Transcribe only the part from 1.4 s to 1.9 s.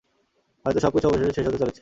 হতে চলেছে।